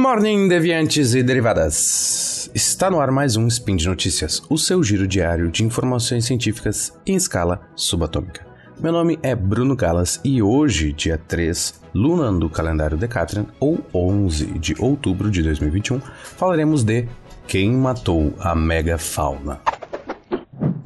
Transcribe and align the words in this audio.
morning, 0.00 0.48
deviantes 0.48 1.14
e 1.14 1.22
derivadas! 1.22 2.50
Está 2.54 2.90
no 2.90 3.00
ar 3.00 3.10
mais 3.10 3.36
um 3.36 3.46
Spin 3.46 3.76
de 3.76 3.86
Notícias, 3.86 4.42
o 4.48 4.56
seu 4.56 4.82
giro 4.82 5.06
diário 5.06 5.50
de 5.50 5.62
informações 5.62 6.24
científicas 6.24 6.98
em 7.06 7.16
escala 7.16 7.60
subatômica. 7.76 8.46
Meu 8.80 8.92
nome 8.92 9.18
é 9.22 9.34
Bruno 9.34 9.76
Galas 9.76 10.18
e 10.24 10.42
hoje, 10.42 10.94
dia 10.94 11.18
3, 11.18 11.82
luna 11.94 12.32
do 12.32 12.48
calendário 12.48 12.96
Decatrian, 12.96 13.44
ou 13.60 13.84
11 13.92 14.58
de 14.58 14.74
outubro 14.78 15.30
de 15.30 15.42
2021, 15.42 16.00
falaremos 16.00 16.82
de 16.82 17.06
quem 17.46 17.70
matou 17.70 18.32
a 18.40 18.54
megafauna. 18.54 19.60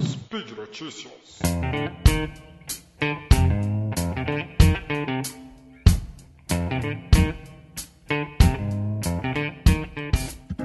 Speed 0.03 0.51
Notícias. 0.57 1.13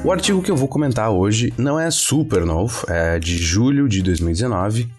O 0.10 0.12
artigo 0.12 0.42
que 0.42 0.50
eu 0.50 0.56
vou 0.56 0.68
comentar 0.68 1.12
hoje 1.12 1.54
não 1.56 1.80
é 1.80 1.92
super 1.92 2.44
novo, 2.44 2.84
é 2.88 3.20
de 3.20 3.38
julho 3.38 3.88
de 3.88 4.02
2019, 4.02 4.90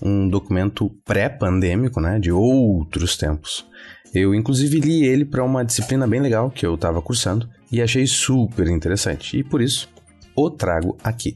um 0.00 0.28
documento 0.28 0.88
pré-pandêmico, 1.04 2.00
né, 2.00 2.20
de 2.20 2.30
outros 2.30 3.16
tempos. 3.16 3.66
Eu 4.14 4.32
inclusive 4.32 4.78
li 4.78 5.04
ele 5.04 5.24
para 5.24 5.42
uma 5.42 5.64
disciplina 5.64 6.06
bem 6.06 6.20
legal 6.20 6.52
que 6.52 6.64
eu 6.64 6.76
estava 6.76 7.02
cursando 7.02 7.48
e 7.72 7.82
achei 7.82 8.06
super 8.06 8.68
interessante, 8.68 9.36
e 9.36 9.42
por 9.42 9.60
isso 9.60 9.88
o 10.36 10.48
trago 10.48 10.96
aqui. 11.02 11.34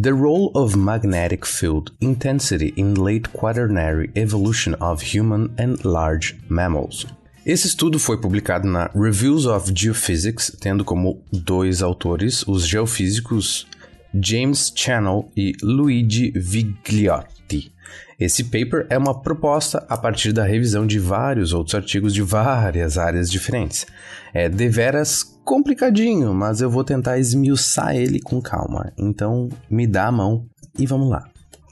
The 0.00 0.10
role 0.10 0.52
of 0.54 0.78
magnetic 0.78 1.44
field 1.44 1.92
intensity 2.00 2.72
in 2.76 2.94
late 2.94 3.28
quaternary 3.30 4.12
evolution 4.14 4.74
of 4.78 5.04
human 5.04 5.50
and 5.58 5.78
large 5.82 6.38
mammals. 6.48 7.08
Esse 7.48 7.66
estudo 7.66 7.98
foi 7.98 8.20
publicado 8.20 8.68
na 8.68 8.90
Reviews 8.94 9.46
of 9.46 9.72
Geophysics, 9.74 10.54
tendo 10.60 10.84
como 10.84 11.22
dois 11.32 11.80
autores 11.80 12.46
os 12.46 12.68
geofísicos 12.68 13.66
James 14.12 14.70
Channel 14.76 15.32
e 15.34 15.54
Luigi 15.62 16.30
Vigliotti. 16.36 17.72
Esse 18.20 18.44
paper 18.44 18.86
é 18.90 18.98
uma 18.98 19.18
proposta 19.18 19.82
a 19.88 19.96
partir 19.96 20.30
da 20.30 20.44
revisão 20.44 20.86
de 20.86 20.98
vários 20.98 21.54
outros 21.54 21.74
artigos 21.74 22.12
de 22.12 22.20
várias 22.20 22.98
áreas 22.98 23.30
diferentes. 23.30 23.86
É 24.34 24.50
deveras 24.50 25.22
complicadinho, 25.42 26.34
mas 26.34 26.60
eu 26.60 26.68
vou 26.68 26.84
tentar 26.84 27.18
esmiuçar 27.18 27.96
ele 27.96 28.20
com 28.20 28.42
calma. 28.42 28.92
Então, 28.98 29.48
me 29.70 29.86
dá 29.86 30.08
a 30.08 30.12
mão 30.12 30.44
e 30.78 30.84
vamos 30.84 31.08
lá. 31.08 31.24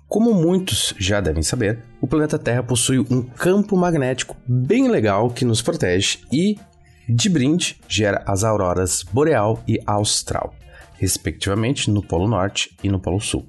Como 0.08 0.32
muitos 0.32 0.94
já 0.98 1.20
devem 1.20 1.42
saber, 1.42 1.80
o 2.00 2.06
planeta 2.06 2.38
Terra 2.38 2.62
possui 2.62 3.00
um 3.10 3.22
campo 3.22 3.76
magnético 3.76 4.36
bem 4.46 4.88
legal 4.88 5.30
que 5.30 5.44
nos 5.44 5.60
protege 5.60 6.20
e, 6.32 6.56
de 7.08 7.28
brinde, 7.28 7.80
gera 7.88 8.22
as 8.24 8.44
auroras 8.44 9.02
boreal 9.02 9.62
e 9.66 9.80
austral, 9.84 10.54
respectivamente 10.94 11.90
no 11.90 12.02
Polo 12.02 12.28
Norte 12.28 12.76
e 12.84 12.88
no 12.88 13.00
Polo 13.00 13.20
Sul. 13.20 13.48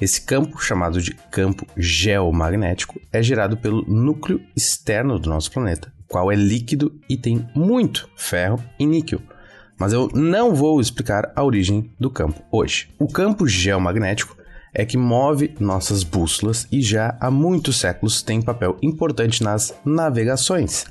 Esse 0.00 0.20
campo, 0.20 0.62
chamado 0.62 1.02
de 1.02 1.12
campo 1.32 1.66
geomagnético, 1.76 3.00
é 3.12 3.20
gerado 3.20 3.56
pelo 3.56 3.84
núcleo 3.88 4.40
externo 4.54 5.18
do 5.18 5.28
nosso 5.28 5.50
planeta, 5.50 5.92
qual 6.06 6.30
é 6.30 6.36
líquido 6.36 6.94
e 7.08 7.16
tem 7.16 7.44
muito 7.56 8.08
ferro 8.14 8.62
e 8.78 8.86
níquel. 8.86 9.20
Mas 9.76 9.92
eu 9.92 10.08
não 10.14 10.54
vou 10.54 10.80
explicar 10.80 11.32
a 11.34 11.42
origem 11.42 11.90
do 11.98 12.08
campo 12.08 12.40
hoje. 12.52 12.88
O 13.00 13.08
campo 13.08 13.48
geomagnético 13.48 14.38
é 14.74 14.84
que 14.84 14.96
move 14.96 15.54
nossas 15.58 16.02
bússolas 16.02 16.66
e 16.70 16.80
já 16.80 17.16
há 17.20 17.30
muitos 17.30 17.78
séculos 17.78 18.22
tem 18.22 18.42
papel 18.42 18.76
importante 18.82 19.42
nas 19.42 19.74
navegações, 19.84 20.86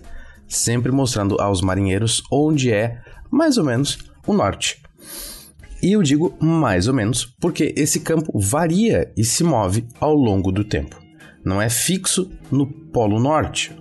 sempre 0.47 0.91
mostrando 0.91 1.39
aos 1.39 1.61
marinheiros 1.61 2.23
onde 2.31 2.71
é, 2.71 3.01
mais 3.29 3.57
ou 3.57 3.63
menos, 3.63 3.97
o 4.25 4.33
norte. 4.33 4.81
E 5.81 5.93
eu 5.93 6.01
digo 6.01 6.35
mais 6.41 6.87
ou 6.87 6.93
menos 6.93 7.25
porque 7.39 7.73
esse 7.77 7.99
campo 7.99 8.37
varia 8.39 9.11
e 9.15 9.23
se 9.23 9.43
move 9.43 9.85
ao 9.99 10.13
longo 10.13 10.51
do 10.51 10.63
tempo. 10.63 10.99
Não 11.45 11.61
é 11.61 11.69
fixo 11.69 12.29
no 12.51 12.65
Polo 12.67 13.19
Norte. 13.19 13.75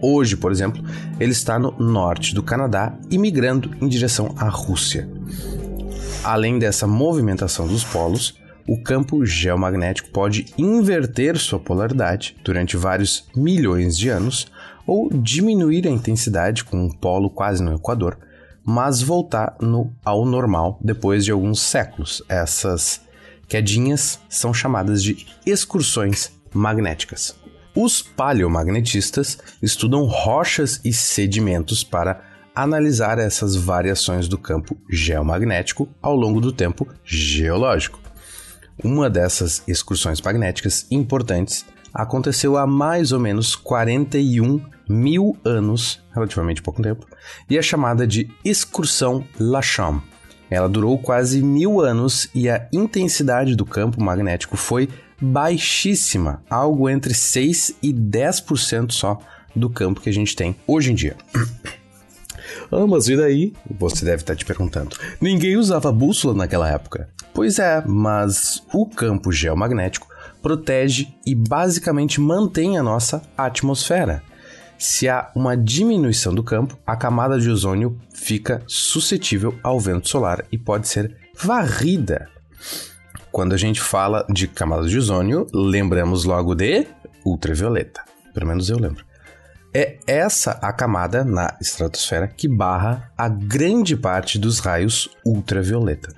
Hoje, 0.00 0.36
por 0.36 0.50
exemplo, 0.50 0.82
ele 1.20 1.30
está 1.30 1.58
no 1.58 1.70
norte 1.78 2.34
do 2.34 2.42
Canadá 2.42 2.98
e 3.10 3.18
migrando 3.18 3.70
em 3.80 3.86
direção 3.86 4.34
à 4.36 4.48
Rússia. 4.48 5.08
Além 6.24 6.58
dessa 6.58 6.86
movimentação 6.86 7.68
dos 7.68 7.84
polos, 7.84 8.34
o 8.66 8.80
campo 8.82 9.24
geomagnético 9.24 10.10
pode 10.10 10.46
inverter 10.56 11.38
sua 11.38 11.58
polaridade 11.58 12.36
durante 12.44 12.76
vários 12.76 13.26
milhões 13.34 13.96
de 13.96 14.08
anos 14.08 14.46
ou 14.86 15.10
diminuir 15.12 15.86
a 15.86 15.90
intensidade 15.90 16.64
com 16.64 16.84
um 16.84 16.90
polo 16.90 17.30
quase 17.30 17.62
no 17.62 17.74
Equador, 17.74 18.18
mas 18.64 19.02
voltar 19.02 19.56
no, 19.60 19.92
ao 20.04 20.24
normal 20.24 20.78
depois 20.82 21.24
de 21.24 21.32
alguns 21.32 21.60
séculos. 21.60 22.22
Essas 22.28 23.00
quedinhas 23.48 24.20
são 24.28 24.52
chamadas 24.52 25.02
de 25.02 25.26
excursões 25.44 26.32
magnéticas. 26.54 27.34
Os 27.74 28.02
paleomagnetistas 28.02 29.38
estudam 29.62 30.04
rochas 30.04 30.80
e 30.84 30.92
sedimentos 30.92 31.82
para 31.82 32.22
analisar 32.54 33.18
essas 33.18 33.56
variações 33.56 34.28
do 34.28 34.36
campo 34.36 34.76
geomagnético 34.90 35.88
ao 36.02 36.14
longo 36.14 36.40
do 36.40 36.52
tempo 36.52 36.86
geológico. 37.02 37.98
Uma 38.82 39.10
dessas 39.10 39.62
excursões 39.66 40.20
magnéticas 40.20 40.86
importantes 40.90 41.64
aconteceu 41.92 42.56
há 42.56 42.66
mais 42.66 43.12
ou 43.12 43.20
menos 43.20 43.54
41 43.54 44.60
mil 44.88 45.36
anos, 45.44 46.02
relativamente 46.12 46.62
pouco 46.62 46.82
tempo, 46.82 47.06
e 47.48 47.56
é 47.56 47.62
chamada 47.62 48.06
de 48.06 48.30
excursão 48.44 49.24
Lacham. 49.38 50.02
Ela 50.50 50.68
durou 50.68 50.98
quase 50.98 51.42
mil 51.42 51.80
anos 51.80 52.28
e 52.34 52.48
a 52.48 52.68
intensidade 52.72 53.56
do 53.56 53.64
campo 53.64 54.02
magnético 54.02 54.56
foi 54.56 54.88
baixíssima, 55.20 56.42
algo 56.50 56.88
entre 56.88 57.14
6 57.14 57.76
e 57.82 57.92
10% 57.92 58.92
só 58.92 59.18
do 59.54 59.70
campo 59.70 60.00
que 60.00 60.10
a 60.10 60.12
gente 60.12 60.34
tem 60.34 60.56
hoje 60.66 60.92
em 60.92 60.94
dia. 60.94 61.16
Ah, 62.70 62.86
mas 62.86 63.08
e 63.08 63.16
daí? 63.16 63.52
Você 63.78 64.04
deve 64.04 64.22
estar 64.22 64.36
te 64.36 64.44
perguntando. 64.44 64.96
Ninguém 65.20 65.56
usava 65.56 65.92
bússola 65.92 66.34
naquela 66.34 66.68
época. 66.68 67.08
Pois 67.34 67.58
é, 67.58 67.82
mas 67.86 68.62
o 68.72 68.86
campo 68.86 69.32
geomagnético 69.32 70.06
protege 70.42 71.08
e 71.24 71.34
basicamente 71.34 72.20
mantém 72.20 72.76
a 72.76 72.82
nossa 72.82 73.22
atmosfera. 73.36 74.22
Se 74.78 75.08
há 75.08 75.30
uma 75.36 75.56
diminuição 75.56 76.34
do 76.34 76.42
campo, 76.42 76.76
a 76.84 76.96
camada 76.96 77.38
de 77.38 77.48
ozônio 77.48 77.96
fica 78.12 78.62
suscetível 78.66 79.56
ao 79.62 79.78
vento 79.78 80.08
solar 80.08 80.44
e 80.50 80.58
pode 80.58 80.88
ser 80.88 81.16
varrida. 81.40 82.28
Quando 83.30 83.54
a 83.54 83.56
gente 83.56 83.80
fala 83.80 84.26
de 84.28 84.48
camada 84.48 84.86
de 84.86 84.98
ozônio, 84.98 85.46
lembramos 85.54 86.24
logo 86.24 86.54
de 86.54 86.86
ultravioleta. 87.24 88.02
Pelo 88.34 88.46
menos 88.46 88.68
eu 88.68 88.78
lembro. 88.78 89.04
É 89.74 89.96
essa 90.06 90.58
a 90.60 90.70
camada 90.70 91.24
na 91.24 91.56
estratosfera 91.58 92.28
que 92.28 92.46
barra 92.46 93.10
a 93.16 93.26
grande 93.26 93.96
parte 93.96 94.38
dos 94.38 94.58
raios 94.58 95.08
ultravioleta. 95.24 96.14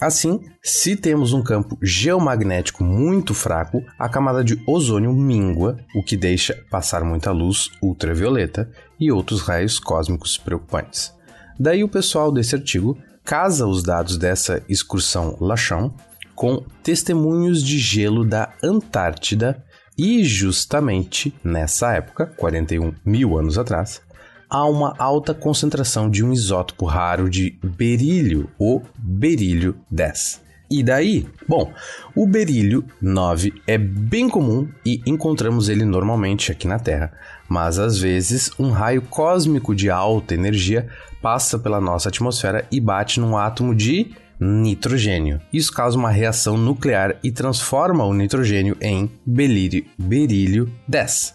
Assim, 0.00 0.40
se 0.60 0.96
temos 0.96 1.32
um 1.32 1.40
campo 1.40 1.78
geomagnético 1.80 2.82
muito 2.82 3.32
fraco, 3.32 3.80
a 3.96 4.08
camada 4.08 4.42
de 4.42 4.60
ozônio 4.66 5.12
mingua, 5.12 5.78
o 5.94 6.02
que 6.02 6.16
deixa 6.16 6.64
passar 6.68 7.04
muita 7.04 7.30
luz 7.30 7.70
ultravioleta 7.80 8.68
e 8.98 9.12
outros 9.12 9.42
raios 9.42 9.78
cósmicos 9.78 10.36
preocupantes. 10.36 11.14
Daí 11.58 11.84
o 11.84 11.88
pessoal 11.88 12.32
desse 12.32 12.56
artigo 12.56 12.98
casa 13.22 13.68
os 13.68 13.84
dados 13.84 14.18
dessa 14.18 14.60
excursão 14.68 15.36
Lachão 15.40 15.94
com 16.34 16.64
testemunhos 16.82 17.62
de 17.62 17.78
gelo 17.78 18.24
da 18.24 18.52
Antártida 18.62 19.64
e 19.96 20.24
justamente 20.24 21.34
nessa 21.42 21.92
época, 21.92 22.26
41 22.26 22.92
mil 23.04 23.38
anos 23.38 23.58
atrás, 23.58 24.02
há 24.50 24.64
uma 24.66 24.94
alta 24.98 25.32
concentração 25.32 26.10
de 26.10 26.24
um 26.24 26.32
isótopo 26.32 26.84
raro 26.84 27.30
de 27.30 27.58
berílio, 27.62 28.50
o 28.58 28.80
berílio 28.96 29.76
10. 29.90 30.42
E 30.70 30.82
daí? 30.82 31.26
Bom, 31.46 31.72
o 32.16 32.26
berílio 32.26 32.84
9 33.00 33.52
é 33.66 33.78
bem 33.78 34.28
comum 34.28 34.68
e 34.84 35.00
encontramos 35.06 35.68
ele 35.68 35.84
normalmente 35.84 36.50
aqui 36.50 36.66
na 36.66 36.78
Terra, 36.78 37.12
mas 37.48 37.78
às 37.78 37.98
vezes 37.98 38.50
um 38.58 38.70
raio 38.70 39.02
cósmico 39.02 39.74
de 39.74 39.90
alta 39.90 40.34
energia 40.34 40.88
passa 41.22 41.58
pela 41.58 41.80
nossa 41.80 42.08
atmosfera 42.08 42.66
e 42.72 42.80
bate 42.80 43.20
num 43.20 43.36
átomo 43.36 43.74
de 43.74 44.14
nitrogênio. 44.38 45.40
Isso 45.52 45.72
causa 45.72 45.98
uma 45.98 46.10
reação 46.10 46.56
nuclear 46.56 47.16
e 47.22 47.30
transforma 47.30 48.04
o 48.04 48.14
nitrogênio 48.14 48.76
em 48.80 49.10
berílio, 49.24 49.84
berílio 49.98 50.72
10. 50.88 51.34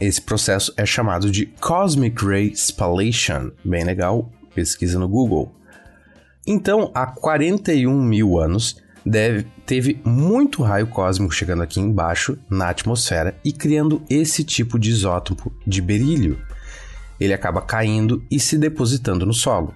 Esse 0.00 0.20
processo 0.20 0.72
é 0.76 0.86
chamado 0.86 1.30
de 1.30 1.46
Cosmic 1.46 2.24
Ray 2.24 2.52
Spallation. 2.54 3.50
Bem 3.64 3.84
legal, 3.84 4.30
pesquisa 4.54 4.98
no 4.98 5.08
Google. 5.08 5.54
Então, 6.46 6.90
há 6.94 7.06
41 7.06 8.02
mil 8.02 8.38
anos, 8.38 8.82
deve, 9.04 9.46
teve 9.66 10.00
muito 10.04 10.62
raio 10.62 10.86
cósmico 10.86 11.34
chegando 11.34 11.62
aqui 11.62 11.80
embaixo 11.80 12.38
na 12.48 12.68
atmosfera 12.70 13.36
e 13.44 13.52
criando 13.52 14.02
esse 14.08 14.42
tipo 14.42 14.78
de 14.78 14.90
isótopo 14.90 15.52
de 15.66 15.80
berílio. 15.80 16.38
Ele 17.20 17.32
acaba 17.32 17.62
caindo 17.62 18.24
e 18.30 18.40
se 18.40 18.58
depositando 18.58 19.24
no 19.24 19.34
solo. 19.34 19.74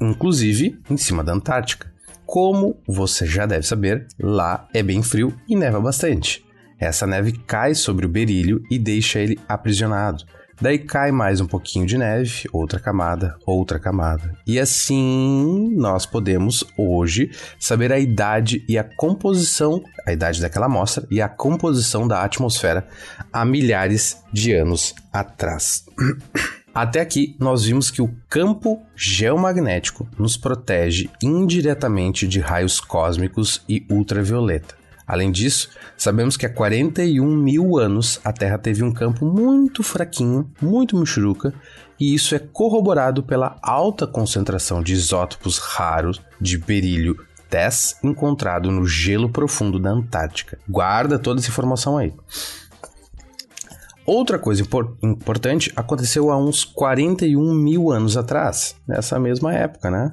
Inclusive 0.00 0.78
em 0.90 0.96
cima 0.96 1.22
da 1.22 1.32
Antártica. 1.32 1.92
Como 2.24 2.76
você 2.86 3.24
já 3.24 3.46
deve 3.46 3.66
saber, 3.66 4.06
lá 4.18 4.68
é 4.74 4.82
bem 4.82 5.02
frio 5.02 5.34
e 5.48 5.54
neva 5.54 5.80
bastante. 5.80 6.44
Essa 6.78 7.06
neve 7.06 7.32
cai 7.32 7.74
sobre 7.74 8.04
o 8.04 8.08
berílio 8.08 8.62
e 8.70 8.78
deixa 8.78 9.18
ele 9.18 9.38
aprisionado. 9.48 10.24
Daí 10.60 10.78
cai 10.78 11.12
mais 11.12 11.40
um 11.40 11.46
pouquinho 11.46 11.84
de 11.84 11.98
neve, 11.98 12.48
outra 12.50 12.80
camada, 12.80 13.36
outra 13.44 13.78
camada. 13.78 14.34
E 14.46 14.58
assim 14.58 15.70
nós 15.76 16.06
podemos 16.06 16.64
hoje 16.78 17.30
saber 17.60 17.92
a 17.92 17.98
idade 17.98 18.64
e 18.66 18.78
a 18.78 18.84
composição, 18.84 19.82
a 20.06 20.12
idade 20.12 20.40
daquela 20.40 20.64
amostra 20.64 21.06
e 21.10 21.20
a 21.20 21.28
composição 21.28 22.08
da 22.08 22.22
atmosfera 22.22 22.88
há 23.30 23.44
milhares 23.44 24.22
de 24.32 24.52
anos 24.52 24.94
atrás. 25.12 25.84
Até 26.76 27.00
aqui, 27.00 27.34
nós 27.40 27.64
vimos 27.64 27.90
que 27.90 28.02
o 28.02 28.14
campo 28.28 28.82
geomagnético 28.94 30.06
nos 30.18 30.36
protege 30.36 31.08
indiretamente 31.22 32.28
de 32.28 32.38
raios 32.38 32.78
cósmicos 32.80 33.62
e 33.66 33.86
ultravioleta. 33.90 34.74
Além 35.06 35.32
disso, 35.32 35.70
sabemos 35.96 36.36
que 36.36 36.44
há 36.44 36.50
41 36.52 37.34
mil 37.34 37.78
anos 37.78 38.20
a 38.22 38.30
Terra 38.30 38.58
teve 38.58 38.82
um 38.82 38.92
campo 38.92 39.24
muito 39.24 39.82
fraquinho, 39.82 40.50
muito 40.60 40.98
michuruca, 40.98 41.54
e 41.98 42.14
isso 42.14 42.34
é 42.34 42.38
corroborado 42.38 43.22
pela 43.22 43.56
alta 43.62 44.06
concentração 44.06 44.82
de 44.82 44.92
isótopos 44.92 45.56
raros 45.56 46.20
de 46.38 46.58
berílio 46.58 47.16
10 47.48 48.00
encontrado 48.02 48.70
no 48.70 48.84
gelo 48.86 49.30
profundo 49.30 49.78
da 49.78 49.88
Antártica. 49.88 50.58
Guarda 50.68 51.18
toda 51.18 51.40
essa 51.40 51.48
informação 51.48 51.96
aí. 51.96 52.12
Outra 54.06 54.38
coisa 54.38 54.62
impor 54.62 54.96
importante 55.02 55.72
aconteceu 55.74 56.30
há 56.30 56.38
uns 56.38 56.64
41 56.64 57.52
mil 57.54 57.90
anos 57.90 58.16
atrás, 58.16 58.76
nessa 58.86 59.18
mesma 59.18 59.52
época, 59.52 59.90
né? 59.90 60.12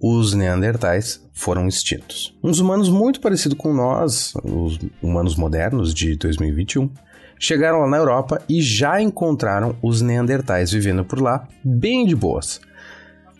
os 0.00 0.34
Neandertais 0.34 1.22
foram 1.32 1.68
extintos. 1.68 2.36
Uns 2.42 2.58
humanos 2.58 2.88
muito 2.88 3.20
parecidos 3.20 3.58
com 3.58 3.72
nós, 3.72 4.32
os 4.42 4.78
humanos 5.02 5.36
modernos 5.36 5.92
de 5.92 6.16
2021, 6.16 6.90
chegaram 7.38 7.80
lá 7.80 7.88
na 7.88 7.96
Europa 7.98 8.42
e 8.48 8.62
já 8.62 9.00
encontraram 9.00 9.76
os 9.82 10.00
Neandertais 10.00 10.70
vivendo 10.70 11.04
por 11.04 11.20
lá 11.20 11.46
bem 11.62 12.06
de 12.06 12.16
boas. 12.16 12.60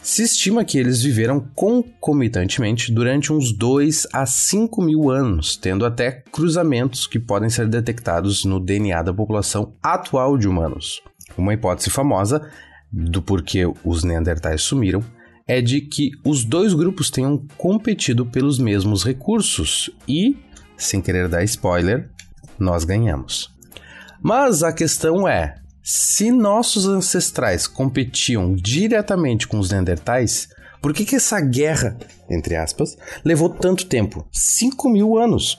Se 0.03 0.23
estima 0.23 0.65
que 0.65 0.79
eles 0.79 1.03
viveram 1.03 1.41
concomitantemente 1.55 2.91
durante 2.91 3.33
uns 3.33 3.53
2 3.53 4.07
a 4.13 4.25
5 4.25 4.81
mil 4.81 5.11
anos, 5.11 5.57
tendo 5.57 5.85
até 5.85 6.11
cruzamentos 6.33 7.07
que 7.07 7.19
podem 7.19 7.51
ser 7.51 7.69
detectados 7.69 8.45
no 8.45 8.59
DNA 8.59 9.03
da 9.03 9.13
população 9.13 9.75
atual 9.83 10.39
de 10.39 10.49
humanos. 10.49 11.03
Uma 11.37 11.53
hipótese 11.53 11.91
famosa 11.91 12.51
do 12.91 13.21
porquê 13.21 13.71
os 13.85 14.03
Neandertais 14.03 14.63
sumiram 14.63 15.05
é 15.47 15.61
de 15.61 15.83
que 15.83 16.13
os 16.25 16.45
dois 16.45 16.73
grupos 16.73 17.11
tenham 17.11 17.47
competido 17.59 18.25
pelos 18.25 18.59
mesmos 18.59 19.05
recursos 19.05 19.91
e, 20.09 20.37
sem 20.77 21.03
querer 21.03 21.29
dar 21.29 21.45
spoiler, 21.45 22.09
nós 22.59 22.85
ganhamos. 22.85 23.51
Mas 24.23 24.63
a 24.63 24.73
questão 24.73 25.29
é: 25.29 25.60
se 25.83 26.31
nossos 26.31 26.87
ancestrais 26.87 27.67
competiam 27.67 28.55
diretamente 28.55 29.49
com 29.49 29.59
os 29.59 29.71
Neandertais, 29.71 30.49
por 30.81 30.93
que, 30.95 31.05
que 31.05 31.17
essa 31.17 31.41
guerra, 31.41 31.99
entre 32.29 32.57
aspas, 32.57 32.97
levou 33.25 33.49
tanto 33.51 33.87
tempo 33.87 34.27
5 34.33 34.89
mil 34.89 35.19
anos? 35.19 35.59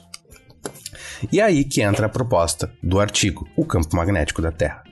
E 1.31 1.39
aí 1.39 1.63
que 1.63 1.81
entra 1.81 2.07
a 2.07 2.09
proposta 2.09 2.71
do 2.81 2.99
artigo 2.99 3.47
O 3.55 3.65
Campo 3.65 3.95
Magnético 3.95 4.41
da 4.41 4.51
Terra. 4.51 4.83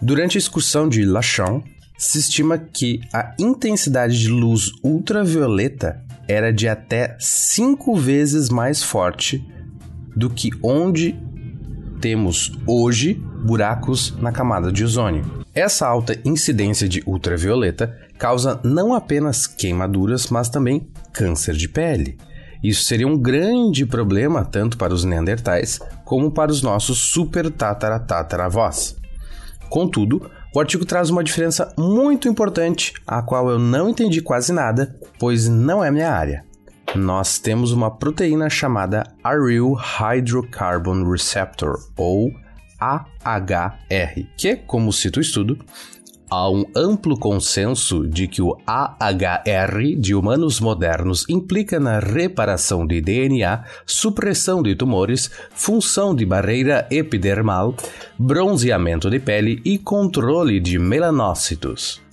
Durante 0.00 0.36
a 0.36 0.40
excursão 0.40 0.88
de 0.88 1.04
Lachon, 1.04 1.62
se 1.96 2.18
estima 2.18 2.58
que 2.58 3.00
a 3.12 3.34
intensidade 3.38 4.18
de 4.18 4.28
luz 4.28 4.72
ultravioleta 4.82 6.02
era 6.26 6.52
de 6.52 6.68
até 6.68 7.16
cinco 7.20 7.94
vezes 7.94 8.48
mais 8.48 8.82
forte 8.82 9.46
do 10.16 10.28
que 10.28 10.50
onde 10.62 11.18
temos 12.04 12.52
hoje 12.66 13.14
buracos 13.14 14.14
na 14.18 14.30
camada 14.30 14.70
de 14.70 14.84
ozônio. 14.84 15.24
Essa 15.54 15.86
alta 15.86 16.20
incidência 16.22 16.86
de 16.86 17.02
ultravioleta 17.06 17.98
causa 18.18 18.60
não 18.62 18.92
apenas 18.92 19.46
queimaduras, 19.46 20.28
mas 20.28 20.50
também 20.50 20.86
câncer 21.14 21.54
de 21.54 21.66
pele. 21.66 22.18
Isso 22.62 22.84
seria 22.84 23.08
um 23.08 23.16
grande 23.16 23.86
problema 23.86 24.44
tanto 24.44 24.76
para 24.76 24.92
os 24.92 25.02
neandertais 25.02 25.80
como 26.04 26.30
para 26.30 26.52
os 26.52 26.60
nossos 26.60 26.98
super 26.98 27.50
tataratataravós. 27.50 28.96
Contudo, 29.70 30.30
o 30.54 30.60
artigo 30.60 30.84
traz 30.84 31.08
uma 31.08 31.24
diferença 31.24 31.72
muito 31.78 32.28
importante, 32.28 32.92
a 33.06 33.22
qual 33.22 33.48
eu 33.48 33.58
não 33.58 33.88
entendi 33.88 34.20
quase 34.20 34.52
nada, 34.52 34.94
pois 35.18 35.48
não 35.48 35.82
é 35.82 35.90
minha 35.90 36.12
área. 36.12 36.44
Nós 36.94 37.38
temos 37.38 37.72
uma 37.72 37.90
proteína 37.90 38.48
chamada 38.48 39.04
Aryl 39.22 39.74
Hydrocarbon 39.74 41.10
Receptor, 41.10 41.78
ou 41.96 42.30
AHR, 42.78 44.26
que, 44.36 44.56
como 44.56 44.92
cita 44.92 45.18
o 45.18 45.22
estudo, 45.22 45.58
Há 46.30 46.50
um 46.50 46.64
amplo 46.74 47.16
consenso 47.16 48.08
de 48.08 48.26
que 48.26 48.42
o 48.42 48.56
AHR 48.66 49.94
de 49.96 50.14
humanos 50.14 50.58
modernos 50.58 51.24
implica 51.28 51.78
na 51.78 52.00
reparação 52.00 52.86
de 52.86 53.00
DNA, 53.00 53.62
supressão 53.86 54.62
de 54.62 54.74
tumores, 54.74 55.30
função 55.50 56.12
de 56.12 56.24
barreira 56.24 56.88
epidermal, 56.90 57.76
bronzeamento 58.18 59.10
de 59.10 59.20
pele 59.20 59.60
e 59.64 59.78
controle 59.78 60.58
de 60.58 60.76
melanócitos. 60.76 62.03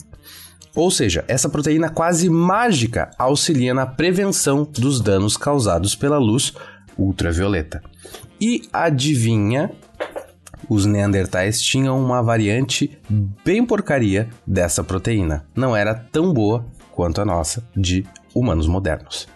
Ou 0.75 0.89
seja, 0.89 1.25
essa 1.27 1.49
proteína 1.49 1.89
quase 1.89 2.29
mágica 2.29 3.11
auxilia 3.17 3.73
na 3.73 3.85
prevenção 3.85 4.63
dos 4.63 5.01
danos 5.01 5.35
causados 5.35 5.95
pela 5.95 6.17
luz 6.17 6.53
ultravioleta. 6.97 7.81
E 8.39 8.63
adivinha 8.71 9.71
os 10.69 10.85
neandertais 10.85 11.61
tinham 11.61 12.01
uma 12.01 12.21
variante 12.21 12.97
bem 13.43 13.65
porcaria 13.65 14.29
dessa 14.47 14.83
proteína. 14.83 15.45
Não 15.53 15.75
era 15.75 15.93
tão 15.93 16.31
boa 16.33 16.65
quanto 16.91 17.19
a 17.19 17.25
nossa 17.25 17.61
de 17.75 18.05
humanos 18.33 18.67
modernos. 18.67 19.27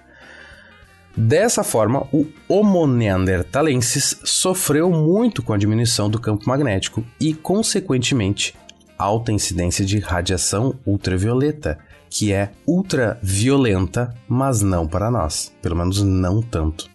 Dessa 1.18 1.64
forma, 1.64 2.08
o 2.12 2.26
Homo 2.48 2.86
neanderthalensis 2.86 4.20
sofreu 4.24 4.90
muito 4.92 5.42
com 5.42 5.54
a 5.54 5.58
diminuição 5.58 6.10
do 6.10 6.20
campo 6.20 6.48
magnético 6.48 7.06
e, 7.20 7.34
consequentemente, 7.34 8.54
alta 8.98 9.32
incidência 9.32 9.86
de 9.86 10.00
radiação 10.00 10.76
ultravioleta, 10.86 11.78
que 12.10 12.32
é 12.32 12.52
ultraviolenta, 12.66 14.14
mas 14.28 14.62
não 14.62 14.88
para 14.88 15.12
nós, 15.12 15.52
pelo 15.62 15.76
menos 15.76 16.02
não 16.02 16.42
tanto. 16.42 16.90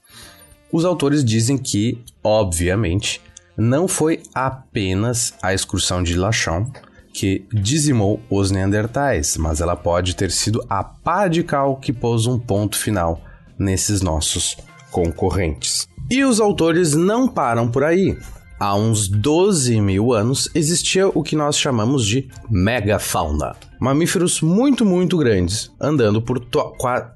Os 0.73 0.85
autores 0.85 1.25
dizem 1.25 1.59
que, 1.59 2.03
obviamente, 2.23 3.21
não 3.57 3.89
foi 3.89 4.23
apenas 4.35 5.35
a 5.43 5.53
excursão 5.53 6.03
de 6.03 6.17
Lachon 6.17 6.71
que 7.13 7.45
dizimou 7.53 8.21
os 8.31 8.51
neandertais, 8.51 9.37
mas 9.37 9.61
ela 9.61 9.77
pode 9.77 10.15
ter 10.15 10.31
sido 10.31 10.65
a 10.69 10.83
pá 10.83 11.29
de 11.29 11.43
cal 11.43 11.77
que 11.77 11.93
pôs 11.93 12.27
um 12.27 12.39
ponto 12.39 12.79
final 12.79 13.21
nesses 13.59 14.01
nossos 14.01 14.57
concorrentes. 14.91 15.89
E 16.11 16.25
os 16.25 16.41
autores 16.41 16.95
não 16.95 17.29
param 17.29 17.69
por 17.69 17.85
aí. 17.85 18.17
Há 18.61 18.77
uns 18.77 19.09
12 19.09 19.81
mil 19.81 20.13
anos 20.13 20.51
existia 20.55 21.09
o 21.09 21.23
que 21.23 21.35
nós 21.35 21.59
chamamos 21.59 22.05
de 22.05 22.29
megafauna. 22.51 23.57
Mamíferos 23.81 24.43
muito, 24.43 24.85
muito 24.85 25.17
grandes, 25.17 25.73
andando 25.81 26.21
por, 26.21 26.47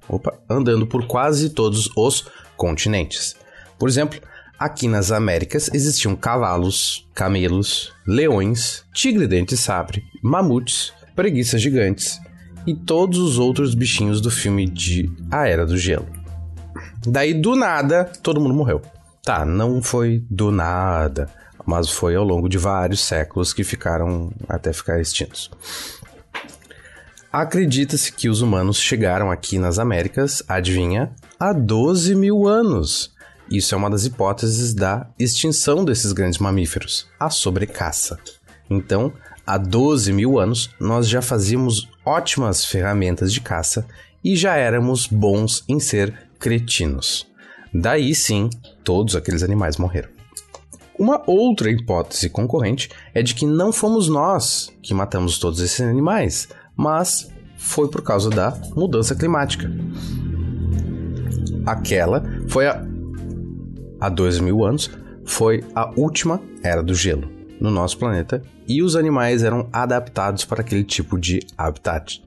Opa, 0.09 0.33
andando 0.49 0.87
por 0.87 1.07
quase 1.07 1.51
todos 1.51 1.91
os 1.95 2.27
continentes. 2.57 3.37
Por 3.79 3.91
exemplo, 3.91 4.19
Aqui 4.59 4.89
nas 4.89 5.13
Américas 5.13 5.69
existiam 5.75 6.17
cavalos, 6.17 7.07
camelos, 7.13 7.93
leões, 8.07 8.85
tigre-dente-sabre, 8.95 10.03
mamutes, 10.23 10.93
preguiças 11.15 11.61
gigantes 11.61 12.19
e 12.67 12.75
todos 12.75 13.19
os 13.19 13.39
outros 13.39 13.75
bichinhos 13.75 14.23
do 14.23 14.31
filme 14.31 14.67
de 14.67 15.11
A 15.31 15.47
Era 15.47 15.67
do 15.67 15.77
Gelo. 15.77 16.07
Daí, 17.07 17.35
do 17.35 17.55
nada, 17.55 18.11
todo 18.23 18.41
mundo 18.41 18.55
morreu. 18.55 18.81
Tá, 19.25 19.43
não 19.43 19.81
foi 19.81 20.23
do 20.31 20.51
nada, 20.51 21.31
mas 21.65 21.89
foi 21.89 22.15
ao 22.15 22.23
longo 22.23 22.47
de 22.47 22.59
vários 22.59 23.01
séculos 23.01 23.55
que 23.55 23.65
ficaram 23.65 24.31
até 24.47 24.71
ficar 24.71 25.01
extintos. 25.01 25.51
Acredita-se 27.33 28.13
que 28.13 28.29
os 28.29 28.43
humanos 28.43 28.77
chegaram 28.77 29.31
aqui 29.31 29.59
nas 29.59 29.79
Américas, 29.79 30.43
adivinha, 30.47 31.11
há 31.41 31.55
12 31.55 32.15
mil 32.15 32.47
anos. 32.47 33.15
Isso 33.51 33.75
é 33.75 33.79
uma 33.79 33.89
das 33.89 34.05
hipóteses 34.05 34.75
da 34.75 35.09
extinção 35.19 35.87
desses 35.87 36.13
grandes 36.13 36.39
mamíferos, 36.39 37.09
a 37.19 37.31
sobrecaça. 37.31 38.19
Então, 38.69 39.11
há 39.47 39.57
12 39.57 40.13
mil 40.13 40.39
anos, 40.39 40.69
nós 40.79 41.09
já 41.09 41.23
fazíamos 41.23 41.89
ótimas 42.05 42.63
ferramentas 42.63 43.33
de 43.33 43.41
caça 43.41 43.87
e 44.23 44.37
já 44.37 44.55
éramos 44.55 45.07
bons 45.07 45.65
em 45.67 45.81
ser 45.81 46.29
cretinos. 46.39 47.27
Daí 47.75 48.15
sim, 48.15 48.49
todos 48.85 49.17
aqueles 49.17 49.43
animais 49.43 49.77
morreram. 49.77 50.09
Uma 50.97 51.21
outra 51.27 51.69
hipótese 51.71 52.31
concorrente 52.31 52.89
é 53.13 53.21
de 53.21 53.35
que 53.35 53.45
não 53.45 53.73
fomos 53.73 54.09
nós 54.09 54.73
que 54.81 54.95
matamos 54.95 55.39
todos 55.39 55.61
esses 55.61 55.81
animais, 55.81 56.49
mas 56.77 57.29
foi 57.57 57.89
por 57.89 58.03
causa 58.03 58.31
da 58.31 58.57
mudança 58.77 59.17
climática. 59.17 59.69
Aquela 61.67 62.23
foi 62.49 62.69
a, 62.69 62.87
há 64.01 64.09
dois 64.09 64.39
mil 64.39 64.65
anos, 64.65 64.89
foi 65.25 65.65
a 65.75 65.91
última 65.97 66.41
era 66.63 66.83
do 66.83 66.95
gelo 66.95 67.29
no 67.61 67.71
nosso 67.71 67.99
planeta 67.99 68.41
e 68.69 68.83
os 68.83 68.95
animais 68.95 69.43
eram 69.43 69.69
adaptados 69.73 70.45
para 70.45 70.61
aquele 70.61 70.85
tipo 70.85 71.19
de 71.19 71.41
habitat. 71.59 72.23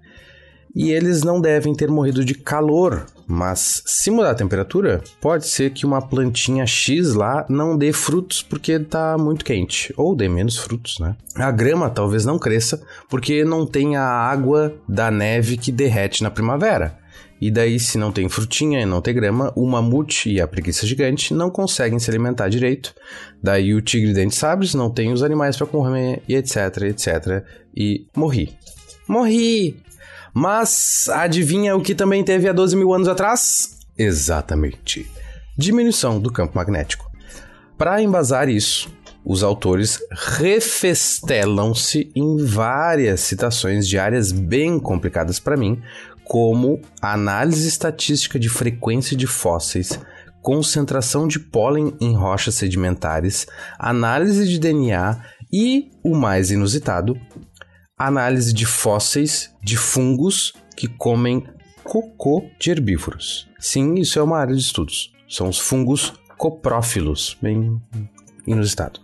E 0.79 0.91
eles 0.91 1.23
não 1.23 1.41
devem 1.41 1.73
ter 1.73 1.89
morrido 1.89 2.23
de 2.23 2.35
calor, 2.35 3.07
mas 3.25 3.81
se 3.83 4.11
mudar 4.11 4.29
a 4.29 4.35
temperatura, 4.35 5.01
pode 5.19 5.47
ser 5.47 5.71
que 5.71 5.87
uma 5.87 6.07
plantinha 6.07 6.67
X 6.67 7.15
lá 7.15 7.47
não 7.49 7.75
dê 7.75 7.91
frutos 7.91 8.43
porque 8.43 8.73
está 8.73 9.17
muito 9.17 9.43
quente, 9.43 9.91
ou 9.97 10.15
dê 10.15 10.29
menos 10.29 10.55
frutos, 10.55 10.99
né? 10.99 11.15
A 11.33 11.49
grama 11.49 11.89
talvez 11.89 12.25
não 12.25 12.37
cresça 12.37 12.79
porque 13.09 13.43
não 13.43 13.65
tem 13.65 13.95
a 13.95 14.03
água 14.03 14.75
da 14.87 15.09
neve 15.09 15.57
que 15.57 15.71
derrete 15.71 16.21
na 16.21 16.29
primavera. 16.29 16.95
E 17.41 17.49
daí, 17.49 17.79
se 17.79 17.97
não 17.97 18.11
tem 18.11 18.29
frutinha 18.29 18.79
e 18.79 18.85
não 18.85 19.01
tem 19.01 19.15
grama, 19.15 19.51
o 19.55 19.65
mamute 19.65 20.29
e 20.31 20.39
a 20.39 20.47
preguiça 20.47 20.85
gigante 20.85 21.33
não 21.33 21.49
conseguem 21.49 21.97
se 21.97 22.07
alimentar 22.07 22.49
direito. 22.49 22.93
Daí 23.41 23.73
o 23.73 23.81
tigre 23.81 24.13
dente 24.13 24.35
sabres 24.35 24.75
não 24.75 24.91
tem 24.91 25.11
os 25.11 25.23
animais 25.23 25.57
para 25.57 25.65
comer 25.65 26.21
e 26.29 26.35
etc, 26.35 26.83
etc. 26.83 27.43
E 27.75 28.05
morri. 28.15 28.55
Morri! 29.07 29.87
Mas 30.39 31.09
adivinha 31.09 31.75
o 31.75 31.81
que 31.81 31.95
também 31.95 32.23
teve 32.23 32.47
há 32.47 32.53
12 32.53 32.75
mil 32.75 32.93
anos 32.93 33.07
atrás? 33.07 33.79
Exatamente. 33.97 35.09
Diminuição 35.57 36.19
do 36.19 36.31
campo 36.31 36.55
magnético. 36.55 37.09
Para 37.75 38.03
embasar 38.03 38.47
isso, 38.47 38.87
os 39.25 39.41
autores 39.41 39.99
refestelam-se 40.11 42.11
em 42.15 42.45
várias 42.45 43.21
citações 43.21 43.87
de 43.87 43.97
áreas 43.97 44.31
bem 44.31 44.79
complicadas 44.79 45.39
para 45.39 45.57
mim, 45.57 45.81
como 46.23 46.81
análise 47.01 47.67
estatística 47.67 48.37
de 48.37 48.47
frequência 48.47 49.17
de 49.17 49.25
fósseis, 49.25 49.99
concentração 50.43 51.27
de 51.27 51.39
pólen 51.39 51.95
em 51.99 52.15
rochas 52.15 52.53
sedimentares, 52.53 53.47
análise 53.79 54.47
de 54.47 54.59
DNA 54.59 55.19
e, 55.51 55.89
o 56.03 56.15
mais 56.15 56.51
inusitado, 56.51 57.19
análise 57.97 58.53
de 58.53 58.65
fósseis 58.65 59.51
de 59.63 59.75
fungos 59.75 60.53
que 60.75 60.87
comem 60.87 61.45
cocô 61.83 62.45
de 62.59 62.69
herbívoros. 62.69 63.49
Sim, 63.59 63.95
isso 63.95 64.19
é 64.19 64.23
uma 64.23 64.37
área 64.37 64.53
de 64.53 64.61
estudos. 64.61 65.13
São 65.27 65.49
os 65.49 65.57
fungos 65.57 66.13
coprófilos, 66.37 67.37
bem 67.41 67.81
inusitado. 68.45 68.99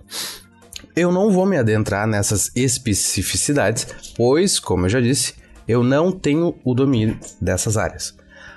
Eu 0.95 1.11
não 1.11 1.31
vou 1.31 1.45
me 1.45 1.57
adentrar 1.57 2.05
nessas 2.05 2.51
especificidades, 2.55 3.87
pois, 4.15 4.59
como 4.59 4.85
eu 4.85 4.89
já 4.89 5.01
disse, 5.01 5.33
eu 5.67 5.81
não 5.81 6.11
tenho 6.11 6.55
o 6.63 6.75
domínio 6.75 7.17
dessas 7.41 7.77
áreas. 7.77 8.15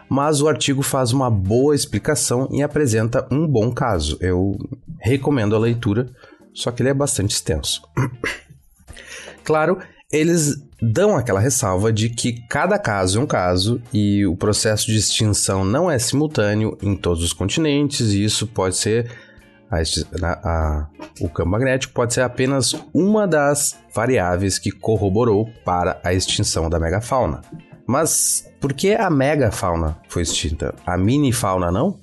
Mas 0.09 0.43
o 0.43 0.49
artigo 0.49 0.83
faz 0.83 1.12
uma 1.12 1.31
boa 1.31 1.75
explicação 1.75 2.49
e 2.52 2.62
apresenta 2.62 3.26
um 3.31 3.47
bom 3.47 3.73
caso. 3.73 4.19
Eu 4.21 4.57
recomendo 5.00 5.57
a 5.57 5.59
leitura, 5.59 6.09
só 6.52 6.71
que 6.71 6.83
ele 6.83 6.90
é 6.90 6.95
bastante 6.95 7.31
extenso. 7.31 7.83
claro, 9.43 9.78
eles 10.13 10.57
dão 10.81 11.17
aquela 11.17 11.41
ressalva 11.41 11.93
de 11.93 12.09
que 12.11 12.41
cada 12.49 12.79
caso 12.79 13.19
é 13.19 13.23
um 13.23 13.27
caso 13.27 13.81
e 13.93 14.27
o 14.27 14.37
processo 14.37 14.87
de 14.87 14.97
extinção 14.97 15.65
não 15.65 15.91
é 15.91 15.99
simultâneo 15.99 16.77
em 16.83 16.95
todos 16.95 17.23
os 17.23 17.33
continentes, 17.33 18.13
e 18.13 18.23
isso 18.23 18.47
pode 18.47 18.77
ser 18.77 19.11
a, 19.71 19.79
a, 20.49 20.89
o 21.21 21.29
campo 21.29 21.51
magnético 21.51 21.93
pode 21.93 22.15
ser 22.15 22.21
apenas 22.21 22.75
uma 22.95 23.27
das 23.27 23.77
variáveis 23.93 24.59
que 24.59 24.71
corroborou 24.71 25.51
para 25.65 26.01
a 26.05 26.15
extinção 26.15 26.71
da 26.71 26.79
megafauna. 26.79 27.43
Mas 27.87 28.49
por 28.61 28.73
que 28.73 28.95
a 28.95 29.11
megafauna 29.11 29.99
foi 30.09 30.23
extinta? 30.23 30.75
A 30.87 30.97
mini-fauna 30.97 31.71
não? 31.71 31.99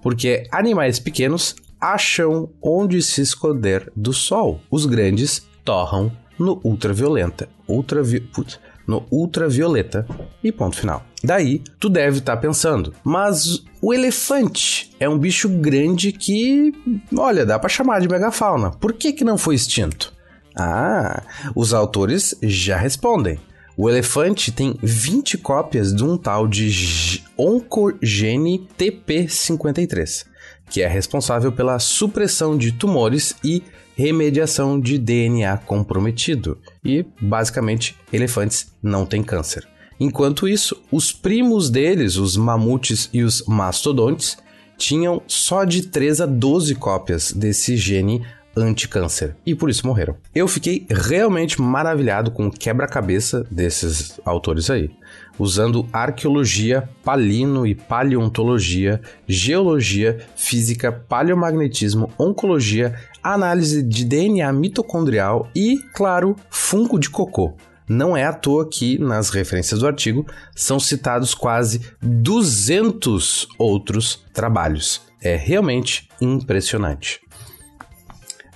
Porque 0.00 0.46
animais 0.52 0.98
pequenos 0.98 1.56
acham 1.80 2.50
onde 2.62 3.02
se 3.02 3.20
esconder 3.20 3.90
do 3.96 4.12
sol. 4.12 4.60
Os 4.70 4.86
grandes 4.86 5.46
torram 5.64 6.12
no 6.38 6.60
ultravioleta. 6.62 7.48
Ultravi... 7.68 8.20
Putz, 8.20 8.58
no 8.86 9.04
ultravioleta 9.10 10.06
e 10.42 10.50
ponto 10.50 10.76
final. 10.76 11.04
Daí, 11.22 11.62
tu 11.78 11.90
deve 11.90 12.18
estar 12.18 12.36
tá 12.36 12.40
pensando, 12.40 12.94
mas 13.04 13.62
o 13.82 13.92
elefante 13.92 14.90
é 14.98 15.08
um 15.08 15.18
bicho 15.18 15.48
grande 15.48 16.10
que, 16.10 16.72
olha, 17.16 17.44
dá 17.44 17.58
para 17.58 17.68
chamar 17.68 18.00
de 18.00 18.08
megafauna. 18.08 18.70
Por 18.70 18.94
que 18.94 19.12
que 19.12 19.24
não 19.24 19.36
foi 19.36 19.54
extinto? 19.54 20.12
Ah, 20.56 21.22
os 21.54 21.74
autores 21.74 22.34
já 22.42 22.76
respondem. 22.76 23.38
O 23.76 23.88
elefante 23.88 24.50
tem 24.50 24.76
20 24.82 25.38
cópias 25.38 25.94
de 25.94 26.02
um 26.02 26.16
tal 26.16 26.48
de 26.48 27.22
Oncogene 27.36 28.66
TP53, 28.76 30.26
que 30.68 30.82
é 30.82 30.88
responsável 30.88 31.52
pela 31.52 31.78
supressão 31.78 32.56
de 32.56 32.72
tumores 32.72 33.34
e 33.42 33.62
remediação 33.96 34.78
de 34.78 34.96
DNA 34.96 35.56
comprometido. 35.58 36.58
E, 36.84 37.04
basicamente, 37.20 37.96
elefantes 38.12 38.72
não 38.82 39.04
têm 39.04 39.22
câncer. 39.22 39.66
Enquanto 39.98 40.46
isso, 40.46 40.80
os 40.92 41.12
primos 41.12 41.68
deles, 41.68 42.16
os 42.16 42.36
mamutes 42.36 43.10
e 43.12 43.22
os 43.24 43.44
mastodontes, 43.46 44.38
tinham 44.76 45.20
só 45.26 45.64
de 45.64 45.88
3 45.88 46.20
a 46.20 46.26
12 46.26 46.76
cópias 46.76 47.32
desse 47.32 47.76
gene 47.76 48.24
anti-câncer 48.56 49.36
e 49.44 49.54
por 49.54 49.70
isso 49.70 49.86
morreram. 49.86 50.16
Eu 50.34 50.46
fiquei 50.48 50.86
realmente 50.88 51.60
maravilhado 51.60 52.30
com 52.30 52.46
o 52.46 52.50
quebra-cabeça 52.50 53.46
desses 53.50 54.20
autores 54.24 54.70
aí 54.70 54.90
usando 55.38 55.88
arqueologia, 55.92 56.88
palino 57.04 57.66
e 57.66 57.74
paleontologia, 57.74 59.00
geologia, 59.26 60.18
física, 60.34 60.90
paleomagnetismo, 60.90 62.10
oncologia, 62.18 62.94
análise 63.22 63.82
de 63.82 64.04
DNA 64.04 64.52
mitocondrial 64.52 65.48
e, 65.54 65.78
claro, 65.94 66.36
fungo 66.50 66.98
de 66.98 67.10
cocô. 67.10 67.54
Não 67.88 68.14
é 68.14 68.24
à 68.24 68.32
toa 68.34 68.68
que, 68.68 68.98
nas 68.98 69.30
referências 69.30 69.80
do 69.80 69.86
artigo, 69.86 70.26
são 70.54 70.78
citados 70.78 71.34
quase 71.34 71.80
200 72.02 73.48
outros 73.58 74.22
trabalhos. 74.34 75.00
É 75.22 75.34
realmente 75.36 76.08
impressionante. 76.20 77.20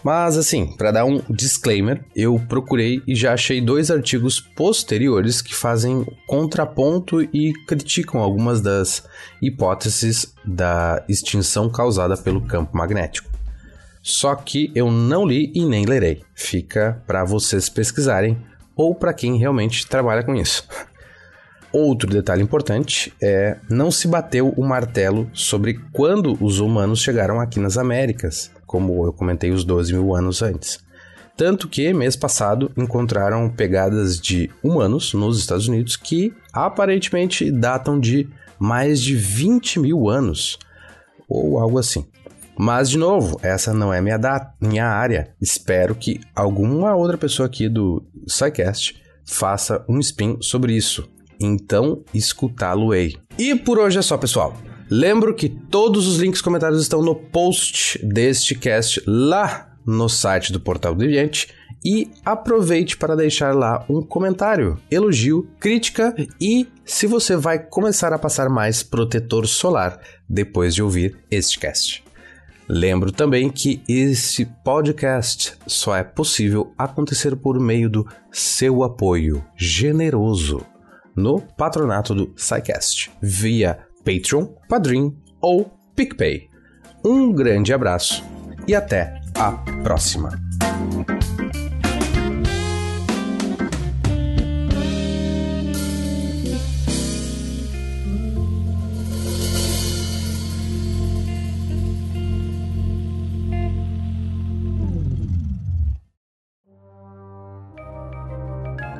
Mas 0.02 0.36
assim, 0.36 0.66
para 0.66 0.90
dar 0.90 1.04
um 1.04 1.22
disclaimer, 1.30 2.04
eu 2.14 2.40
procurei 2.48 3.02
e 3.06 3.14
já 3.14 3.34
achei 3.34 3.60
dois 3.60 3.90
artigos 3.90 4.40
posteriores 4.40 5.40
que 5.40 5.54
fazem 5.54 6.04
contraponto 6.26 7.22
e 7.22 7.52
criticam 7.66 8.20
algumas 8.20 8.60
das 8.60 9.04
hipóteses 9.40 10.34
da 10.44 11.04
extinção 11.08 11.70
causada 11.70 12.16
pelo 12.16 12.40
campo 12.40 12.76
magnético. 12.76 13.30
Só 14.02 14.34
que 14.34 14.72
eu 14.74 14.90
não 14.90 15.24
li 15.24 15.52
e 15.54 15.64
nem 15.64 15.84
lerei. 15.84 16.22
Fica 16.34 17.00
para 17.06 17.24
vocês 17.24 17.68
pesquisarem 17.68 18.36
ou 18.74 18.94
para 18.96 19.14
quem 19.14 19.38
realmente 19.38 19.86
trabalha 19.86 20.24
com 20.24 20.34
isso. 20.34 20.66
Outro 21.72 22.10
detalhe 22.10 22.42
importante 22.42 23.14
é 23.22 23.56
não 23.70 23.90
se 23.90 24.08
bateu 24.08 24.48
o 24.56 24.64
martelo 24.64 25.30
sobre 25.32 25.80
quando 25.92 26.36
os 26.44 26.58
humanos 26.58 27.00
chegaram 27.00 27.40
aqui 27.40 27.60
nas 27.60 27.78
Américas 27.78 28.50
como 28.72 29.04
eu 29.04 29.12
comentei 29.12 29.50
os 29.50 29.64
12 29.64 29.92
mil 29.92 30.16
anos 30.16 30.40
antes. 30.40 30.80
Tanto 31.36 31.68
que, 31.68 31.92
mês 31.92 32.16
passado, 32.16 32.72
encontraram 32.74 33.50
pegadas 33.50 34.18
de 34.18 34.50
humanos 34.62 35.12
nos 35.12 35.38
Estados 35.38 35.68
Unidos 35.68 35.94
que 35.94 36.32
aparentemente 36.54 37.52
datam 37.52 38.00
de 38.00 38.30
mais 38.58 39.02
de 39.02 39.14
20 39.14 39.78
mil 39.78 40.08
anos, 40.08 40.58
ou 41.28 41.58
algo 41.58 41.78
assim. 41.78 42.06
Mas, 42.58 42.88
de 42.88 42.96
novo, 42.96 43.38
essa 43.42 43.74
não 43.74 43.92
é 43.92 44.00
minha, 44.00 44.18
minha 44.58 44.86
área. 44.86 45.34
Espero 45.38 45.94
que 45.94 46.18
alguma 46.34 46.94
outra 46.94 47.18
pessoa 47.18 47.46
aqui 47.46 47.68
do 47.68 48.02
SciCast 48.26 49.02
faça 49.22 49.84
um 49.86 49.98
spin 49.98 50.38
sobre 50.40 50.74
isso. 50.74 51.06
Então, 51.38 52.02
escutá-lo-ei. 52.14 53.16
E 53.38 53.54
por 53.54 53.78
hoje 53.78 53.98
é 53.98 54.02
só, 54.02 54.16
pessoal. 54.16 54.54
Lembro 54.94 55.34
que 55.34 55.48
todos 55.48 56.06
os 56.06 56.18
links 56.18 56.42
comentados 56.42 56.78
estão 56.82 57.00
no 57.00 57.14
post 57.14 57.98
deste 58.04 58.54
cast 58.54 59.02
lá 59.06 59.74
no 59.86 60.06
site 60.06 60.52
do 60.52 60.60
Portal 60.60 60.94
Deviante 60.94 61.48
e 61.82 62.10
aproveite 62.22 62.98
para 62.98 63.16
deixar 63.16 63.54
lá 63.54 63.86
um 63.88 64.02
comentário, 64.02 64.78
elogio, 64.90 65.48
crítica 65.58 66.14
e 66.38 66.68
se 66.84 67.06
você 67.06 67.36
vai 67.36 67.58
começar 67.58 68.12
a 68.12 68.18
passar 68.18 68.50
mais 68.50 68.82
protetor 68.82 69.46
solar 69.46 69.98
depois 70.28 70.74
de 70.74 70.82
ouvir 70.82 71.18
este 71.30 71.58
cast. 71.58 72.04
Lembro 72.68 73.10
também 73.10 73.48
que 73.48 73.82
esse 73.88 74.44
podcast 74.62 75.54
só 75.66 75.96
é 75.96 76.04
possível 76.04 76.74
acontecer 76.76 77.34
por 77.34 77.58
meio 77.58 77.88
do 77.88 78.06
seu 78.30 78.82
apoio 78.82 79.42
generoso 79.56 80.66
no 81.16 81.40
patronato 81.40 82.14
do 82.14 82.34
SciCast 82.36 83.10
via 83.22 83.86
Patreon, 84.04 84.46
Padrim 84.68 85.16
ou 85.40 85.70
PicPay. 85.94 86.48
Um 87.04 87.32
grande 87.32 87.72
abraço 87.72 88.24
e 88.66 88.74
até 88.74 89.20
a 89.34 89.52
próxima! 89.82 90.30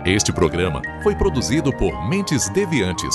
Este 0.04 0.32
programa 0.32 0.82
foi 1.04 1.14
produzido 1.14 1.72
por 1.72 2.08
Mentes 2.08 2.48
Deviantes 2.48 3.14